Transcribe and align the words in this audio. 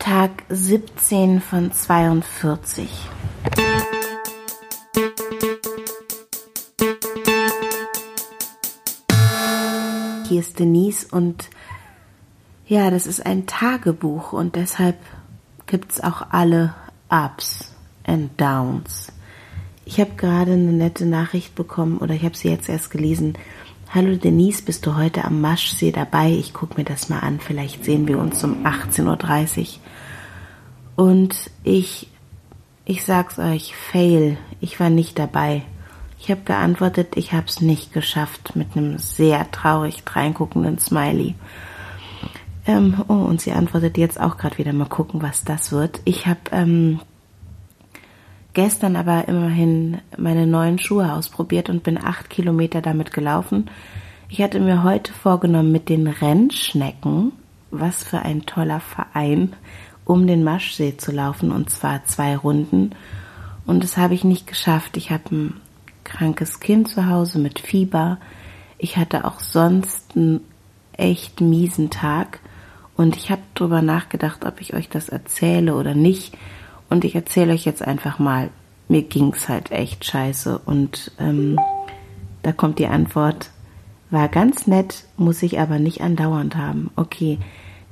Tag 0.00 0.44
17 0.48 1.42
von 1.42 1.72
42. 1.72 2.88
Hier 10.26 10.40
ist 10.40 10.58
Denise 10.58 11.06
und 11.10 11.50
ja, 12.66 12.90
das 12.90 13.06
ist 13.06 13.24
ein 13.26 13.46
Tagebuch 13.46 14.32
und 14.32 14.56
deshalb 14.56 14.96
gibt 15.66 15.92
es 15.92 16.00
auch 16.00 16.30
alle 16.30 16.74
Ups 17.10 17.74
and 18.04 18.40
Downs. 18.40 19.12
Ich 19.84 20.00
habe 20.00 20.12
gerade 20.16 20.54
eine 20.54 20.72
nette 20.72 21.04
Nachricht 21.04 21.54
bekommen 21.54 21.98
oder 21.98 22.14
ich 22.14 22.24
habe 22.24 22.36
sie 22.36 22.48
jetzt 22.48 22.70
erst 22.70 22.90
gelesen. 22.90 23.36
Hallo 23.92 24.14
Denise, 24.14 24.62
bist 24.62 24.86
du 24.86 24.94
heute 24.94 25.24
am 25.24 25.40
Maschsee 25.40 25.90
dabei? 25.90 26.30
Ich 26.30 26.54
gucke 26.54 26.76
mir 26.76 26.84
das 26.84 27.08
mal 27.08 27.18
an. 27.18 27.40
Vielleicht 27.40 27.84
sehen 27.84 28.06
wir 28.06 28.20
uns 28.20 28.44
um 28.44 28.64
18.30 28.64 29.78
Uhr. 30.96 31.06
Und 31.06 31.50
ich, 31.64 32.06
ich 32.84 33.04
sag's 33.04 33.40
euch, 33.40 33.74
fail. 33.74 34.38
Ich 34.60 34.78
war 34.78 34.90
nicht 34.90 35.18
dabei. 35.18 35.62
Ich 36.20 36.30
habe 36.30 36.42
geantwortet, 36.42 37.16
ich 37.16 37.32
habe 37.32 37.48
es 37.48 37.60
nicht 37.60 37.92
geschafft 37.92 38.54
mit 38.54 38.76
einem 38.76 38.96
sehr 38.98 39.50
traurig 39.50 40.04
reinguckenden 40.06 40.78
Smiley. 40.78 41.34
Ähm, 42.66 43.02
oh, 43.08 43.14
und 43.14 43.40
sie 43.40 43.50
antwortet 43.50 43.98
jetzt 43.98 44.20
auch 44.20 44.36
gerade 44.36 44.58
wieder 44.58 44.72
mal 44.72 44.88
gucken, 44.88 45.20
was 45.20 45.42
das 45.42 45.72
wird. 45.72 46.00
Ich 46.04 46.28
habe 46.28 46.38
ähm, 46.52 47.00
gestern 48.54 48.96
aber 48.96 49.28
immerhin 49.28 49.98
meine 50.16 50.46
neuen 50.46 50.78
Schuhe 50.78 51.12
ausprobiert 51.12 51.68
und 51.68 51.82
bin 51.82 51.98
acht 51.98 52.30
Kilometer 52.30 52.82
damit 52.82 53.12
gelaufen. 53.12 53.70
Ich 54.28 54.40
hatte 54.40 54.60
mir 54.60 54.84
heute 54.84 55.12
vorgenommen, 55.12 55.72
mit 55.72 55.88
den 55.88 56.06
Rennschnecken, 56.06 57.32
was 57.70 58.02
für 58.02 58.20
ein 58.20 58.46
toller 58.46 58.80
Verein, 58.80 59.54
um 60.04 60.26
den 60.26 60.44
Maschsee 60.44 60.96
zu 60.96 61.12
laufen 61.12 61.52
und 61.52 61.70
zwar 61.70 62.04
zwei 62.04 62.36
Runden. 62.36 62.92
Und 63.66 63.84
das 63.84 63.96
habe 63.96 64.14
ich 64.14 64.24
nicht 64.24 64.46
geschafft. 64.46 64.96
Ich 64.96 65.10
habe 65.10 65.24
ein 65.30 65.60
krankes 66.04 66.60
Kind 66.60 66.88
zu 66.88 67.06
Hause 67.06 67.38
mit 67.38 67.60
Fieber. 67.60 68.18
Ich 68.78 68.96
hatte 68.96 69.24
auch 69.24 69.40
sonst 69.40 70.16
einen 70.16 70.40
echt 70.92 71.40
miesen 71.40 71.90
Tag 71.90 72.40
und 72.96 73.16
ich 73.16 73.30
habe 73.30 73.42
drüber 73.54 73.82
nachgedacht, 73.82 74.44
ob 74.44 74.60
ich 74.60 74.74
euch 74.74 74.88
das 74.88 75.08
erzähle 75.08 75.74
oder 75.74 75.94
nicht. 75.94 76.36
Und 76.90 77.04
ich 77.04 77.14
erzähle 77.14 77.54
euch 77.54 77.64
jetzt 77.64 77.82
einfach 77.82 78.18
mal, 78.18 78.50
mir 78.88 79.02
ging's 79.02 79.48
halt 79.48 79.70
echt 79.70 80.04
scheiße. 80.04 80.58
Und 80.58 81.12
ähm, 81.18 81.58
da 82.42 82.52
kommt 82.52 82.78
die 82.78 82.88
Antwort, 82.88 83.50
war 84.10 84.28
ganz 84.28 84.66
nett, 84.66 85.04
muss 85.16 85.42
ich 85.42 85.60
aber 85.60 85.78
nicht 85.78 86.02
andauernd 86.02 86.56
haben. 86.56 86.90
Okay, 86.96 87.38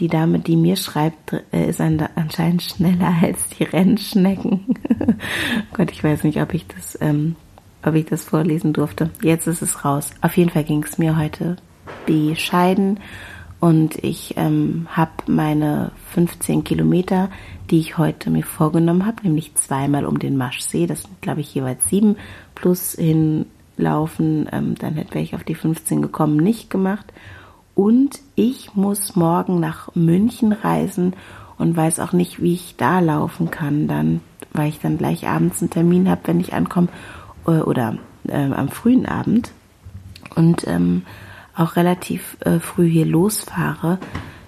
die 0.00 0.08
Dame, 0.08 0.40
die 0.40 0.56
mir 0.56 0.76
schreibt, 0.76 1.32
äh, 1.52 1.68
ist 1.68 1.80
anscheinend 1.80 2.62
schneller 2.62 3.14
als 3.22 3.48
die 3.48 3.64
Rennschnecken. 3.64 4.74
Gott, 5.72 5.92
ich 5.92 6.02
weiß 6.02 6.24
nicht, 6.24 6.40
ob 6.42 6.52
ich 6.52 6.66
das, 6.66 6.98
ähm, 7.00 7.36
ob 7.84 7.94
ich 7.94 8.06
das 8.06 8.24
vorlesen 8.24 8.72
durfte. 8.72 9.10
Jetzt 9.22 9.46
ist 9.46 9.62
es 9.62 9.84
raus. 9.84 10.10
Auf 10.20 10.36
jeden 10.36 10.50
Fall 10.50 10.64
ging 10.64 10.82
es 10.82 10.98
mir 10.98 11.16
heute 11.16 11.56
bescheiden 12.06 12.98
und 13.60 14.02
ich 14.02 14.34
ähm, 14.38 14.86
habe 14.90 15.10
meine 15.26 15.92
15 16.12 16.64
Kilometer, 16.64 17.28
die 17.70 17.78
ich 17.78 17.98
heute 17.98 18.30
mir 18.30 18.42
vorgenommen 18.42 19.04
habe, 19.04 19.22
nämlich 19.22 19.54
zweimal 19.54 20.06
um 20.06 20.18
den 20.18 20.38
Maschsee, 20.38 20.86
das 20.86 21.02
sind 21.02 21.20
glaube 21.20 21.42
ich 21.42 21.54
jeweils 21.54 21.86
sieben, 21.88 22.16
plus 22.54 22.92
hinlaufen, 22.92 24.48
ähm, 24.50 24.74
dann 24.76 24.96
wäre 24.96 25.20
ich 25.20 25.34
auf 25.34 25.44
die 25.44 25.54
15 25.54 26.00
gekommen, 26.00 26.38
nicht 26.38 26.70
gemacht. 26.70 27.12
Und 27.74 28.20
ich 28.34 28.74
muss 28.74 29.14
morgen 29.14 29.60
nach 29.60 29.94
München 29.94 30.52
reisen 30.52 31.14
und 31.58 31.76
weiß 31.76 32.00
auch 32.00 32.12
nicht, 32.12 32.42
wie 32.42 32.54
ich 32.54 32.76
da 32.78 33.00
laufen 33.00 33.50
kann, 33.50 33.86
dann, 33.86 34.20
weil 34.54 34.70
ich 34.70 34.80
dann 34.80 34.96
gleich 34.96 35.28
abends 35.28 35.60
einen 35.60 35.70
Termin 35.70 36.08
habe, 36.08 36.22
wenn 36.24 36.40
ich 36.40 36.54
ankomme, 36.54 36.88
äh, 37.46 37.60
oder 37.60 37.98
äh, 38.26 38.50
am 38.50 38.68
frühen 38.70 39.04
Abend. 39.04 39.52
Und 40.34 40.66
ähm, 40.66 41.02
auch 41.56 41.76
relativ 41.76 42.36
äh, 42.40 42.58
früh 42.58 42.88
hier 42.88 43.06
losfahre. 43.06 43.98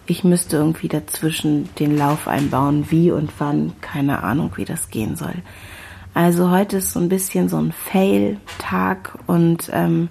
Ich 0.06 0.24
müsste 0.24 0.56
irgendwie 0.56 0.88
dazwischen 0.88 1.68
den 1.76 1.96
Lauf 1.96 2.28
einbauen, 2.28 2.86
wie 2.90 3.10
und 3.10 3.32
wann, 3.38 3.72
keine 3.80 4.22
Ahnung, 4.22 4.52
wie 4.56 4.64
das 4.64 4.90
gehen 4.90 5.16
soll. 5.16 5.34
Also 6.14 6.50
heute 6.50 6.78
ist 6.78 6.92
so 6.92 7.00
ein 7.00 7.08
bisschen 7.08 7.48
so 7.48 7.56
ein 7.56 7.72
Fail-Tag 7.72 9.18
und 9.26 9.70
ähm, 9.72 10.08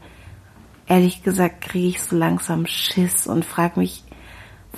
ehrlich 0.88 1.24
gesagt 1.24 1.62
kriege 1.62 1.90
ich 1.90 2.02
so 2.02 2.16
langsam 2.16 2.66
Schiss 2.66 3.28
und 3.28 3.46
frage 3.46 3.80
mich, 3.80 4.04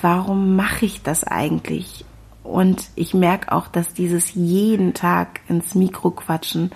warum 0.01 0.55
mache 0.55 0.85
ich 0.85 1.01
das 1.01 1.23
eigentlich? 1.23 2.05
Und 2.43 2.89
ich 2.95 3.13
merke 3.13 3.53
auch, 3.53 3.67
dass 3.67 3.93
dieses 3.93 4.33
jeden 4.33 4.93
Tag 4.93 5.39
ins 5.47 5.75
Mikro 5.75 6.11
quatschen 6.11 6.71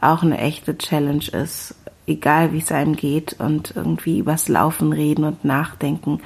auch 0.00 0.22
eine 0.22 0.38
echte 0.38 0.76
Challenge 0.76 1.24
ist 1.32 1.74
egal 2.08 2.52
wie 2.52 2.58
es 2.58 2.72
einem 2.72 2.96
geht 2.96 3.36
und 3.38 3.74
irgendwie 3.76 4.18
übers 4.18 4.48
Laufen 4.48 4.92
reden 4.92 5.24
und 5.24 5.44
nachdenken. 5.44 6.20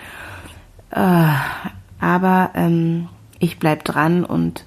Äh, 0.90 1.28
aber 2.00 2.50
ähm, 2.54 3.08
ich 3.38 3.58
bleib 3.58 3.84
dran 3.84 4.24
und 4.24 4.64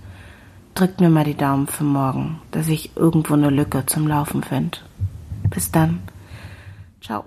drückt 0.73 0.99
mir 0.99 1.09
mal 1.09 1.23
die 1.23 1.35
Daumen 1.35 1.67
für 1.67 1.83
morgen, 1.83 2.41
dass 2.51 2.67
ich 2.67 2.95
irgendwo 2.95 3.33
eine 3.33 3.49
Lücke 3.49 3.85
zum 3.85 4.07
Laufen 4.07 4.43
finde. 4.43 4.77
Bis 5.49 5.71
dann. 5.71 6.01
Ciao. 7.01 7.25